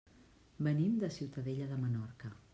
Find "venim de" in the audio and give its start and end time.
0.67-1.11